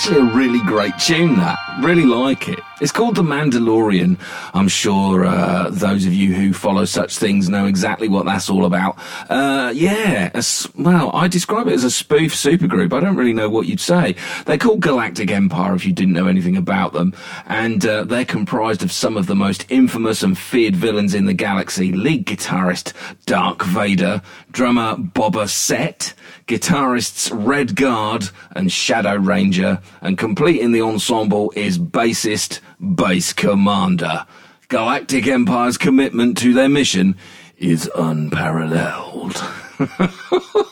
Actually 0.00 0.30
a 0.30 0.34
really 0.34 0.62
great 0.62 0.96
tune, 0.98 1.36
that. 1.36 1.58
Really 1.82 2.06
like 2.06 2.48
it. 2.48 2.58
It's 2.80 2.90
called 2.90 3.16
The 3.16 3.22
Mandalorian. 3.22 4.18
I'm 4.54 4.68
sure 4.68 5.26
uh, 5.26 5.68
those 5.68 6.06
of 6.06 6.14
you 6.14 6.32
who 6.32 6.54
follow 6.54 6.86
such 6.86 7.18
things 7.18 7.50
know 7.50 7.66
exactly 7.66 8.08
what 8.08 8.24
that's 8.24 8.48
all 8.48 8.64
about. 8.64 8.96
Uh, 9.28 9.70
yeah, 9.74 10.30
well, 10.74 11.10
I 11.14 11.28
describe 11.28 11.66
it 11.66 11.74
as 11.74 11.84
a 11.84 11.90
spoof 11.90 12.32
supergroup. 12.32 12.94
I 12.94 13.00
don't 13.00 13.16
really 13.16 13.34
know 13.34 13.50
what 13.50 13.66
you'd 13.66 13.80
say. 13.80 14.14
They're 14.46 14.56
called 14.56 14.80
Galactic 14.80 15.30
Empire 15.30 15.74
if 15.74 15.84
you 15.84 15.92
didn't 15.92 16.14
know 16.14 16.28
anything 16.28 16.56
about 16.56 16.94
them. 16.94 17.12
And 17.44 17.84
uh, 17.84 18.04
they're 18.04 18.24
comprised 18.24 18.82
of 18.82 18.90
some 18.90 19.18
of 19.18 19.26
the 19.26 19.36
most 19.36 19.66
infamous 19.68 20.22
and 20.22 20.38
feared 20.38 20.76
villains 20.76 21.14
in 21.14 21.26
the 21.26 21.34
galaxy. 21.34 21.92
Lead 21.92 22.24
guitarist 22.24 22.94
Dark 23.26 23.62
Vader, 23.62 24.22
drummer 24.50 24.96
Boba 24.96 25.46
Fett, 25.46 26.14
guitarists 26.50 27.30
Red 27.32 27.76
Guard 27.76 28.28
and 28.50 28.72
Shadow 28.72 29.14
Ranger, 29.14 29.80
and 30.00 30.18
completing 30.18 30.72
the 30.72 30.82
ensemble 30.82 31.52
is 31.54 31.78
bassist 31.78 32.58
Bass 32.80 33.32
Commander. 33.32 34.26
Galactic 34.66 35.28
Empire's 35.28 35.78
commitment 35.78 36.36
to 36.38 36.52
their 36.52 36.68
mission 36.68 37.14
is 37.56 37.88
unparalleled. 37.94 39.40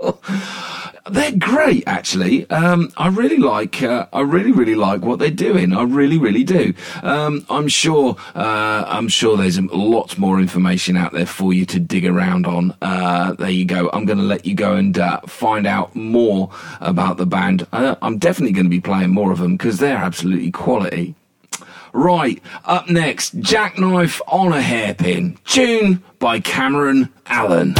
they're 1.10 1.36
great 1.36 1.84
actually. 1.86 2.48
Um, 2.50 2.92
I 2.96 3.08
really 3.08 3.38
like. 3.38 3.82
Uh, 3.82 4.06
I 4.12 4.20
really, 4.20 4.52
really 4.52 4.74
like 4.74 5.02
what 5.02 5.18
they're 5.18 5.30
doing. 5.30 5.72
I 5.72 5.82
really, 5.82 6.18
really 6.18 6.44
do. 6.44 6.74
Um, 7.02 7.44
I'm 7.50 7.68
sure. 7.68 8.16
Uh, 8.34 8.84
I'm 8.86 9.08
sure 9.08 9.36
there's 9.36 9.60
lots 9.60 10.18
more 10.18 10.40
information 10.40 10.96
out 10.96 11.12
there 11.12 11.26
for 11.26 11.52
you 11.52 11.66
to 11.66 11.80
dig 11.80 12.06
around 12.06 12.46
on. 12.46 12.74
Uh, 12.80 13.34
there 13.34 13.50
you 13.50 13.64
go. 13.64 13.90
I'm 13.92 14.04
going 14.04 14.18
to 14.18 14.24
let 14.24 14.46
you 14.46 14.54
go 14.54 14.74
and 14.74 14.98
uh, 14.98 15.20
find 15.22 15.66
out 15.66 15.94
more 15.94 16.50
about 16.80 17.16
the 17.16 17.26
band. 17.26 17.66
Uh, 17.72 17.96
I'm 18.02 18.18
definitely 18.18 18.52
going 18.52 18.66
to 18.66 18.70
be 18.70 18.80
playing 18.80 19.10
more 19.10 19.32
of 19.32 19.38
them 19.38 19.56
because 19.56 19.78
they're 19.78 19.96
absolutely 19.96 20.50
quality. 20.50 21.14
Right, 21.92 22.42
up 22.64 22.88
next, 22.88 23.40
Jackknife 23.40 24.20
on 24.28 24.52
a 24.52 24.60
Hairpin. 24.60 25.38
Tune 25.44 26.02
by 26.18 26.38
Cameron 26.38 27.08
Allen. 27.26 27.74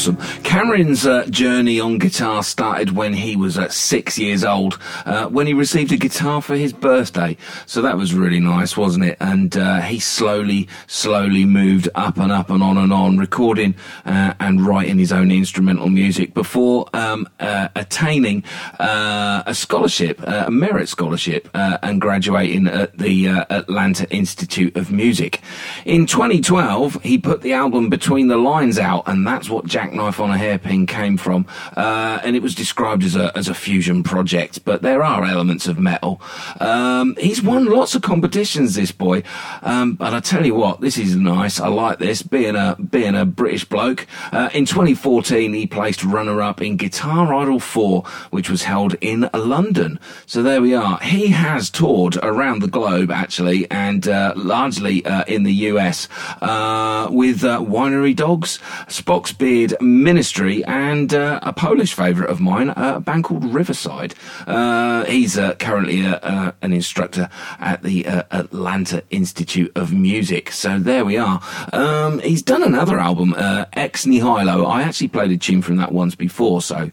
Awesome. 0.00 0.16
Cameron's 0.42 1.06
uh, 1.06 1.26
journey 1.26 1.78
on 1.78 1.98
guitar 1.98 2.42
started 2.42 2.96
when 2.96 3.12
he 3.12 3.36
was 3.36 3.58
uh, 3.58 3.68
six 3.68 4.18
years 4.18 4.44
old, 4.44 4.78
uh, 5.04 5.26
when 5.26 5.46
he 5.46 5.52
received 5.52 5.92
a 5.92 5.98
guitar 5.98 6.40
for 6.40 6.56
his 6.56 6.72
birthday. 6.72 7.36
So 7.66 7.82
that 7.82 7.98
was 7.98 8.14
really 8.14 8.40
nice, 8.40 8.78
wasn't 8.78 9.04
it? 9.04 9.18
And 9.20 9.54
uh, 9.58 9.82
he 9.82 9.98
slowly, 9.98 10.68
slowly 10.86 11.44
moved 11.44 11.90
up 11.94 12.16
and 12.16 12.32
up 12.32 12.48
and 12.48 12.62
on 12.62 12.78
and 12.78 12.94
on, 12.94 13.18
recording 13.18 13.74
uh, 14.06 14.32
and 14.40 14.66
writing 14.66 14.98
his 14.98 15.12
own 15.12 15.30
instrumental 15.30 15.90
music 15.90 16.32
before 16.32 16.88
um, 16.94 17.28
uh, 17.38 17.68
attaining 17.76 18.42
a 18.78 19.52
scholarship, 19.52 20.18
a 20.22 20.50
merit 20.50 20.88
scholarship, 20.88 21.46
and 21.52 22.00
graduating 22.00 22.68
at 22.68 22.96
the 22.96 23.26
Atlanta 23.26 24.08
Institute 24.10 24.74
of 24.78 24.90
Music. 24.90 25.42
In 25.84 26.06
2012, 26.06 27.02
he 27.02 27.18
put 27.18 27.42
the 27.42 27.52
album 27.52 27.90
Between 27.90 28.28
the 28.28 28.38
Lines 28.38 28.78
out, 28.78 29.02
and 29.06 29.26
that's 29.26 29.50
what 29.50 29.66
Jackknife 29.90 30.20
on 30.20 30.30
a 30.30 30.38
Hairpin 30.38 30.86
came 30.86 31.16
from. 31.16 31.46
Uh, 31.76 32.20
and 32.22 32.36
it 32.36 32.42
was 32.42 32.54
described 32.54 33.02
as 33.02 33.16
a, 33.16 33.36
as 33.36 33.48
a 33.48 33.54
fusion 33.54 34.04
project, 34.04 34.64
but 34.64 34.82
there 34.82 35.02
are 35.02 35.24
elements 35.24 35.66
of 35.66 35.80
metal. 35.80 36.20
Um, 36.60 37.16
he's 37.18 37.42
won 37.42 37.64
lots 37.64 37.96
of 37.96 38.02
competitions, 38.02 38.76
this 38.76 38.92
boy. 38.92 39.24
Um, 39.62 39.94
but 39.94 40.14
I 40.14 40.20
tell 40.20 40.46
you 40.46 40.54
what, 40.54 40.80
this 40.80 40.96
is 40.96 41.16
nice. 41.16 41.58
I 41.58 41.66
like 41.66 41.98
this, 41.98 42.22
being 42.22 42.54
a, 42.54 42.76
being 42.76 43.16
a 43.16 43.24
British 43.24 43.64
bloke. 43.64 44.06
Uh, 44.32 44.48
in 44.54 44.64
2014, 44.64 45.52
he 45.52 45.66
placed 45.66 46.04
runner 46.04 46.40
up 46.40 46.62
in 46.62 46.76
Guitar 46.76 47.34
Idol 47.34 47.58
4, 47.58 48.04
which 48.30 48.48
was 48.48 48.62
held 48.62 48.94
in 49.00 49.28
London. 49.34 49.98
So 50.26 50.42
there 50.42 50.62
we 50.62 50.72
are. 50.72 51.00
He 51.00 51.28
has 51.28 51.68
toured 51.68 52.16
around 52.22 52.62
the 52.62 52.68
globe, 52.68 53.10
actually, 53.10 53.68
and 53.72 54.06
uh, 54.06 54.34
largely 54.36 55.04
uh, 55.04 55.24
in 55.26 55.42
the 55.42 55.54
US 55.70 56.06
uh, 56.40 57.08
with 57.10 57.42
uh, 57.42 57.58
Winery 57.58 58.14
Dogs, 58.14 58.60
Spock's 58.86 59.32
Beard 59.32 59.74
Ministry, 59.80 60.64
and 60.64 61.12
uh, 61.14 61.40
a 61.42 61.52
Polish 61.52 61.94
favourite 61.94 62.30
of 62.30 62.40
mine, 62.40 62.70
a 62.76 63.00
band 63.00 63.24
called 63.24 63.44
Riverside. 63.44 64.14
Uh, 64.46 65.04
he's 65.04 65.38
uh, 65.38 65.54
currently 65.54 66.04
uh, 66.06 66.52
an 66.62 66.72
instructor 66.72 67.28
at 67.58 67.82
the 67.82 68.06
Atlanta 68.06 69.02
Institute 69.10 69.72
of 69.74 69.92
Music. 69.92 70.52
So 70.52 70.78
there 70.78 71.04
we 71.04 71.16
are. 71.16 71.40
Um, 71.72 72.18
he's 72.20 72.42
done 72.42 72.62
another 72.62 72.98
album, 72.98 73.34
Ex 73.72 74.06
Nihilo. 74.06 74.66
I 74.66 74.82
actually 74.82 75.08
played 75.08 75.30
a 75.30 75.36
tune 75.36 75.62
from 75.62 75.76
that 75.76 75.92
once 75.92 76.14
before, 76.14 76.62
so 76.62 76.90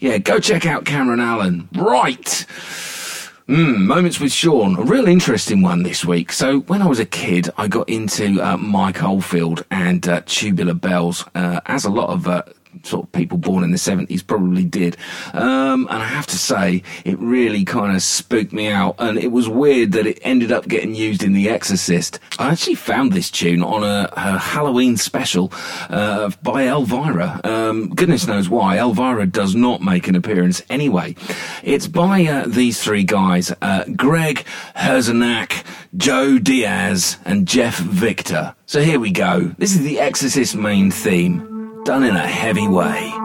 yeah, 0.00 0.18
go 0.18 0.38
check 0.40 0.66
out 0.66 0.84
Cameron 0.84 1.20
Allen. 1.20 1.68
Right. 1.74 2.46
Mm, 3.48 3.86
moments 3.86 4.20
with 4.20 4.32
Sean, 4.32 4.78
a 4.78 4.82
real 4.82 5.08
interesting 5.08 5.62
one 5.62 5.82
this 5.82 6.04
week. 6.04 6.30
So, 6.32 6.60
when 6.60 6.80
I 6.80 6.86
was 6.86 7.00
a 7.00 7.04
kid, 7.04 7.50
I 7.56 7.66
got 7.66 7.88
into 7.88 8.40
uh, 8.40 8.56
Mike 8.56 9.02
Oldfield 9.02 9.64
and 9.68 10.06
uh, 10.06 10.22
Tubular 10.26 10.74
Bells, 10.74 11.24
uh, 11.34 11.60
as 11.66 11.84
a 11.84 11.90
lot 11.90 12.10
of 12.10 12.28
uh, 12.28 12.44
sort 12.84 13.04
of 13.04 13.12
people 13.12 13.38
born 13.38 13.64
in 13.64 13.70
the 13.70 13.76
70s 13.76 14.26
probably 14.26 14.64
did. 14.64 14.96
Um, 15.32 15.86
and 15.90 16.02
I 16.02 16.06
have 16.06 16.26
to 16.28 16.38
say, 16.38 16.82
it 17.04 17.18
really 17.18 17.64
kind 17.64 17.94
of 17.94 18.02
spooked 18.02 18.52
me 18.52 18.68
out. 18.68 18.96
And 18.98 19.18
it 19.18 19.32
was 19.32 19.48
weird 19.48 19.92
that 19.92 20.06
it 20.06 20.18
ended 20.22 20.52
up 20.52 20.68
getting 20.68 20.94
used 20.94 21.22
in 21.22 21.32
The 21.32 21.48
Exorcist. 21.48 22.18
I 22.38 22.50
actually 22.50 22.74
found 22.74 23.12
this 23.12 23.30
tune 23.30 23.62
on 23.62 23.82
a, 23.82 24.08
a 24.12 24.38
Halloween 24.38 24.96
special 24.96 25.52
uh, 25.90 26.30
by 26.42 26.66
Elvira. 26.66 27.40
Um, 27.44 27.90
goodness 27.90 28.26
knows 28.26 28.48
why. 28.48 28.78
Elvira 28.78 29.26
does 29.26 29.54
not 29.54 29.82
make 29.82 30.08
an 30.08 30.16
appearance 30.16 30.62
anyway. 30.70 31.14
It's 31.62 31.86
by 31.86 32.24
uh, 32.24 32.46
these 32.46 32.82
three 32.82 33.04
guys 33.04 33.52
uh, 33.62 33.84
Greg 33.96 34.44
Herzenak, 34.76 35.64
Joe 35.96 36.38
Diaz, 36.38 37.18
and 37.24 37.46
Jeff 37.46 37.78
Victor. 37.78 38.54
So 38.66 38.80
here 38.80 38.98
we 38.98 39.10
go. 39.10 39.54
This 39.58 39.74
is 39.74 39.82
The 39.82 40.00
Exorcist 40.00 40.56
main 40.56 40.90
theme 40.90 41.51
done 41.84 42.04
in 42.04 42.14
a 42.14 42.26
heavy 42.26 42.68
way. 42.68 43.21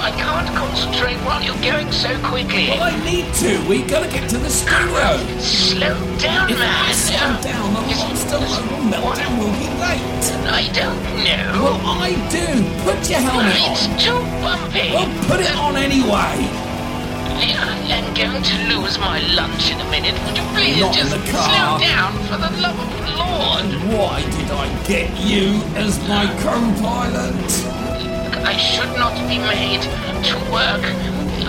I 0.00 0.10
can't 0.12 0.48
concentrate 0.56 1.16
while 1.26 1.42
you're 1.42 1.60
going 1.62 1.90
so 1.92 2.08
quickly. 2.22 2.68
Well, 2.70 2.82
I 2.82 2.96
need 3.04 3.32
to. 3.42 3.58
We 3.68 3.82
gotta 3.82 4.08
get 4.08 4.28
to 4.30 4.38
the 4.38 4.50
studio. 4.50 5.18
Slow 5.38 5.94
down, 6.18 6.50
If 6.50 6.58
man. 6.58 6.68
I 6.88 6.92
slow 6.92 7.34
down, 7.42 7.74
the 7.74 7.82
monster 7.82 8.38
modal 8.38 8.78
meltdown 8.92 9.32
will 9.38 9.52
be 9.58 9.68
late. 9.82 10.24
I 10.48 10.64
don't 10.72 11.02
know. 11.26 11.78
Well, 11.82 11.98
I 12.00 12.12
do. 12.30 12.46
Put 12.84 13.10
your 13.10 13.20
helmet 13.20 13.56
It's 13.58 13.86
on. 13.86 13.98
too 13.98 14.20
bumpy. 14.42 14.90
Well, 14.94 15.10
put 15.28 15.40
it 15.40 15.54
on 15.56 15.76
anyway. 15.76 16.46
I'm 17.90 18.14
going 18.14 18.42
to 18.42 18.56
lose 18.74 18.98
my 18.98 19.20
lunch 19.34 19.70
in 19.70 19.80
a 19.80 19.90
minute. 19.90 20.14
Would 20.26 20.36
you 20.36 20.44
please 20.54 20.80
Not 20.80 20.94
just 20.94 21.10
slow 21.10 21.78
down 21.78 22.12
for 22.26 22.36
the 22.36 22.50
love 22.60 22.78
of 22.78 22.90
the 22.98 23.16
Lord? 23.16 23.64
Why 23.96 24.20
did 24.22 24.50
I 24.50 24.66
get 24.86 25.10
you 25.20 25.62
as 25.76 25.98
my 26.08 26.26
co-pilot? 26.42 27.87
I 28.48 28.56
should 28.56 28.96
not 28.96 29.12
be 29.28 29.36
made 29.36 29.82
to 30.24 30.34
work 30.50 30.82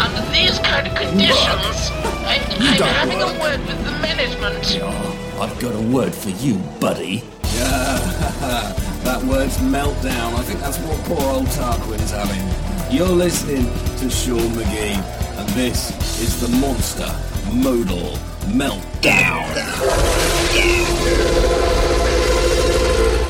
under 0.04 0.22
these 0.34 0.60
kind 0.60 0.86
of 0.86 0.93
conditions. 0.95 1.91
I, 2.28 2.43
I'm 2.60 2.82
having 2.82 3.20
work. 3.20 3.38
a 3.38 3.39
word 3.39 3.60
with 3.68 3.86
the 3.86 3.91
management. 4.02 4.82
Oh, 4.84 5.39
I've 5.41 5.58
got 5.62 5.74
a 5.76 5.82
word 5.82 6.14
for 6.14 6.28
you, 6.28 6.56
buddy. 6.82 7.24
Yeah, 7.56 8.76
that 9.06 9.24
word's 9.24 9.60
meltdown. 9.60 10.34
I 10.34 10.41
think 10.41 10.60
that's 10.60 10.78
what 10.80 11.00
poor 11.06 11.22
old 11.36 11.47
Tarquin's 11.47 12.12
having. 12.12 12.93
You're 12.93 13.08
listening 13.08 13.64
to 14.00 14.10
Sean 14.10 14.50
McGee, 14.60 15.02
and 15.39 15.50
this 15.52 15.91
is 16.20 16.41
the 16.41 16.50
Monster 16.58 17.08
Modal 17.54 18.18
Meltdown. 18.52 19.47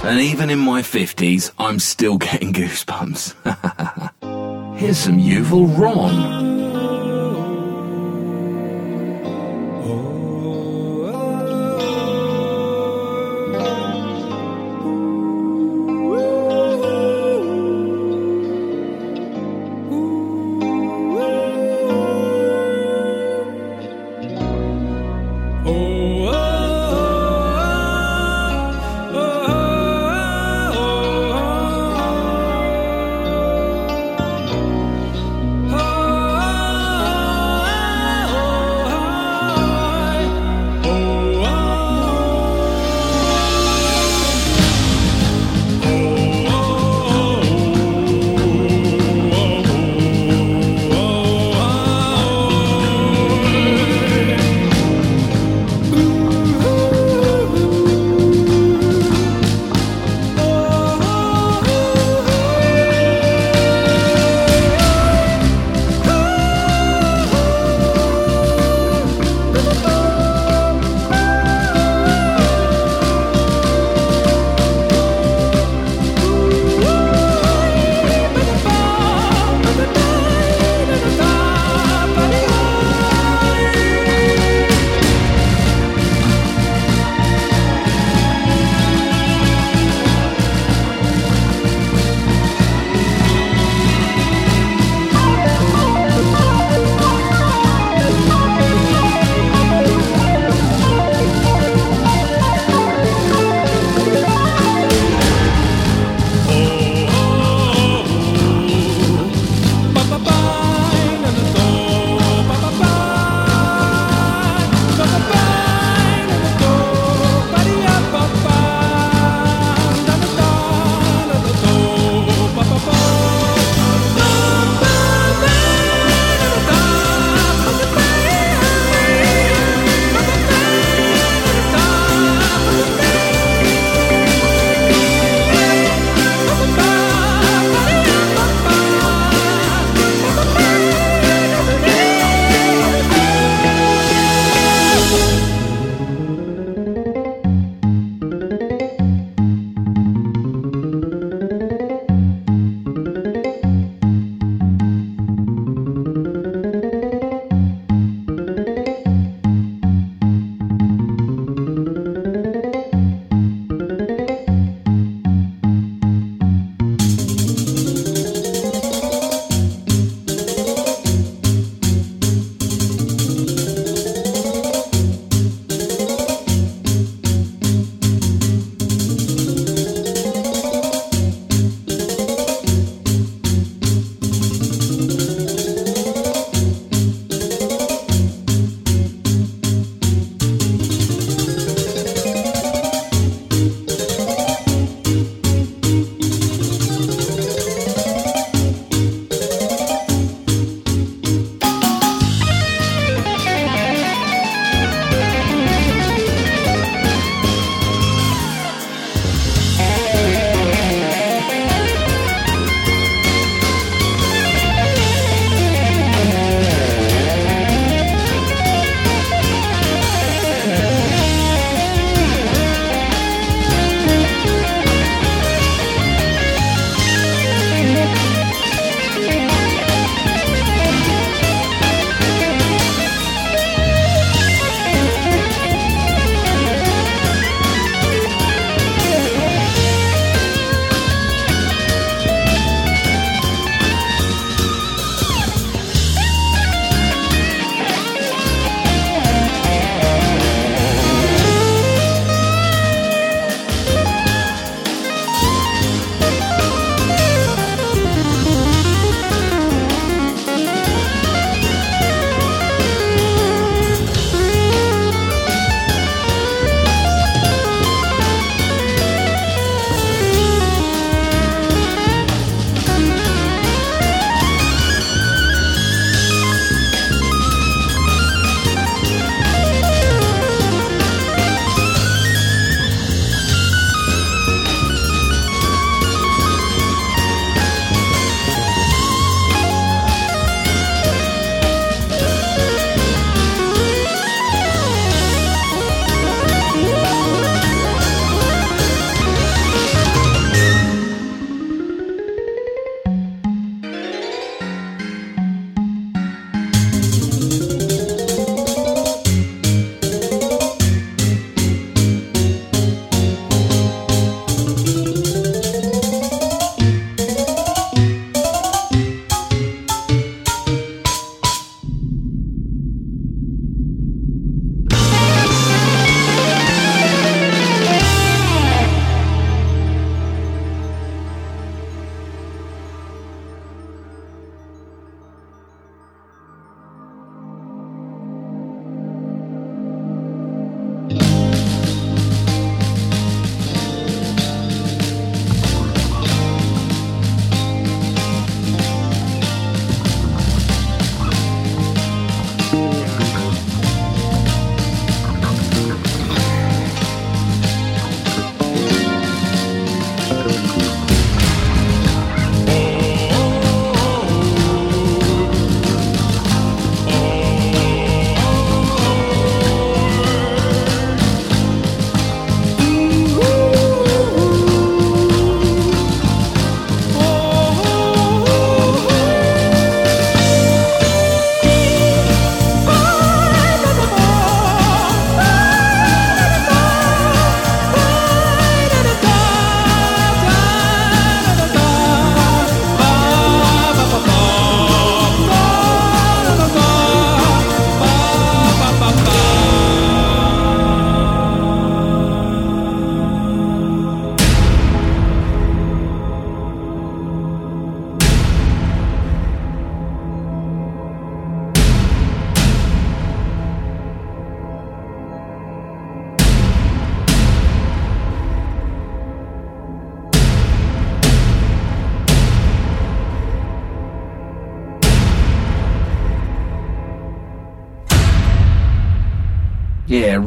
And 0.01 0.21
even 0.21 0.49
in 0.49 0.59
my 0.59 0.81
50s, 0.81 1.51
I'm 1.59 1.77
still 1.77 2.17
getting 2.17 2.53
goosebumps. 2.59 3.35
Here's 4.77 4.97
some 4.97 5.19
Yuval 5.19 5.77
Ron. 5.77 6.48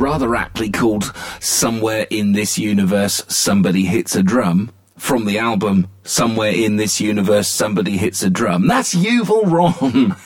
Rather 0.03 0.35
aptly 0.35 0.69
called 0.69 1.15
Somewhere 1.39 2.09
in 2.11 2.33
This 2.33 2.59
Universe 2.59 3.23
Somebody 3.29 3.85
Hits 3.85 4.17
a 4.17 4.23
Drum 4.25 4.73
from 4.99 5.27
the 5.27 5.39
album 5.39 5.87
Somewhere 6.03 6.51
in 6.51 6.75
This 6.75 7.01
Universe 7.01 7.47
Somebody 7.47 7.97
Hits 7.97 8.21
a 8.25 8.29
Drum. 8.29 8.67
That's 8.67 8.97
Yuval 8.97 9.45
Ron. 9.47 10.17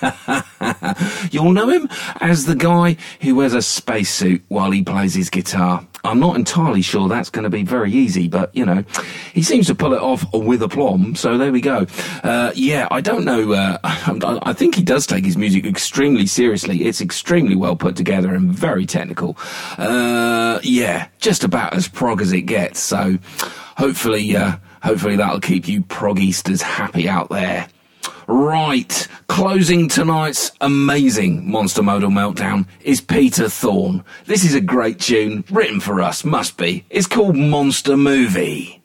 You'll 1.31 1.53
know 1.53 1.69
him 1.69 1.91
as 2.23 2.47
the 2.47 2.55
guy 2.55 2.97
who 3.21 3.35
wears 3.35 3.53
a 3.53 3.61
spacesuit 3.61 4.43
while 4.49 4.71
he 4.71 4.83
plays 4.83 5.15
his 5.15 5.29
guitar. 5.29 5.87
I'm 6.07 6.21
not 6.21 6.37
entirely 6.37 6.83
sure 6.83 7.09
that's 7.09 7.31
going 7.31 7.45
to 7.45 7.51
be 7.51 7.63
very 7.63 7.93
easy, 7.93 8.29
but 8.29 8.55
you 8.55 8.65
know, 8.65 8.85
he 9.33 9.43
seems 9.43 9.67
to 9.67 9.75
pull 9.75 9.93
it 9.93 10.01
off 10.01 10.25
with 10.33 10.63
aplomb. 10.63 11.15
So 11.17 11.37
there 11.37 11.53
we 11.53 11.61
go. 11.61 11.87
Uh, 12.23 12.53
yeah, 12.55 12.89
I 12.91 13.01
don't 13.01 13.25
know. 13.25 13.53
Uh, 13.53 13.79
I 13.85 14.53
think 14.53 14.75
he 14.75 14.83
does 14.83 15.07
take 15.07 15.25
his 15.25 15.37
music 15.37 15.67
extremely 15.67 16.27
seriously. 16.27 16.85
It's 16.85 17.01
extremely 17.01 17.57
well 17.57 17.77
put 17.77 17.97
together 17.97 18.35
and 18.35 18.53
very 18.53 18.87
technical. 18.87 19.37
Uh, 19.79 20.61
yeah, 20.63 21.09
just 21.19 21.45
about 21.45 21.75
as 21.75 21.89
prog 21.89 22.23
as 22.23 22.33
it 22.33 22.43
gets. 22.43 22.81
So 22.81 23.19
hopefully, 23.77 24.37
uh, 24.37 24.57
hopefully 24.83 25.17
that'll 25.17 25.41
keep 25.41 25.69
you 25.69 25.83
prog 25.83 26.21
easters 26.21 26.63
happy 26.63 27.09
out 27.09 27.29
there. 27.29 27.69
Right, 28.29 29.07
closing 29.29 29.89
tonight's 29.89 30.51
amazing 30.61 31.49
Monster 31.49 31.83
Modal 31.83 32.11
Meltdown 32.11 32.67
is 32.81 33.01
Peter 33.01 33.49
Thorne. 33.49 34.03
This 34.25 34.45
is 34.45 34.53
a 34.53 34.61
great 34.61 34.99
tune, 34.99 35.45
written 35.49 35.79
for 35.79 36.01
us, 36.01 36.25
must 36.25 36.57
be. 36.57 36.85
It's 36.91 37.07
called 37.07 37.37
Monster 37.37 37.97
Movie. 37.97 38.83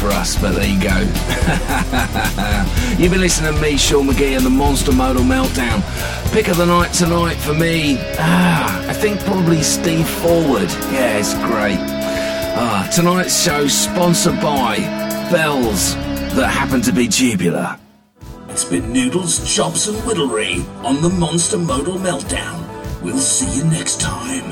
For 0.00 0.08
us, 0.08 0.40
but 0.40 0.54
there 0.54 0.66
you 0.66 0.80
go. 0.80 0.96
You've 2.98 3.12
been 3.12 3.20
listening 3.20 3.54
to 3.54 3.60
me, 3.60 3.76
Sean 3.76 4.06
McGee, 4.06 4.34
and 4.34 4.46
the 4.46 4.50
Monster 4.50 4.92
Modal 4.92 5.22
Meltdown. 5.22 5.82
Pick 6.32 6.48
of 6.48 6.56
the 6.56 6.64
night 6.64 6.92
tonight 6.94 7.34
for 7.34 7.52
me. 7.52 7.98
Ah, 8.18 8.88
I 8.88 8.94
think 8.94 9.20
probably 9.20 9.62
Steve 9.62 10.08
Forward. 10.08 10.70
Yeah, 10.90 11.18
it's 11.18 11.34
great. 11.34 11.76
Ah, 12.56 12.90
tonight's 12.94 13.42
show 13.42 13.66
sponsored 13.66 14.40
by 14.40 14.78
Bells 15.30 15.94
that 16.34 16.48
happen 16.48 16.80
to 16.82 16.92
be 16.92 17.06
tubular. 17.06 17.76
It's 18.48 18.64
been 18.64 18.90
Noodles, 18.92 19.54
Chops, 19.54 19.86
and 19.86 19.98
Whittlery 19.98 20.64
on 20.82 21.02
the 21.02 21.10
Monster 21.10 21.58
Modal 21.58 21.98
Meltdown. 21.98 23.02
We'll 23.02 23.18
see 23.18 23.58
you 23.58 23.64
next 23.64 24.00
time. 24.00 24.50